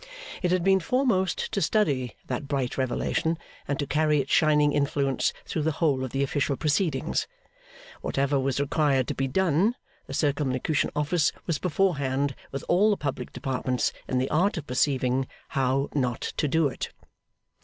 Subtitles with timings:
[0.41, 5.31] It had been foremost to study that bright revelation and to carry its shining influence
[5.45, 7.27] through the whole of the official proceedings.
[8.01, 9.75] Whatever was required to be done,
[10.07, 15.27] the Circumlocution Office was beforehand with all the public departments in the art of perceiving
[15.49, 16.89] HOW NOT TO DO IT.